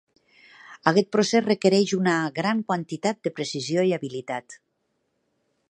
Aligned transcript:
Aquest 0.91 1.09
procés 1.15 1.43
requereix 1.47 1.93
una 1.97 2.15
gran 2.41 2.65
quantitat 2.71 3.21
de 3.27 3.33
precisió 3.41 3.87
i 3.91 3.95
habilitat. 3.99 4.61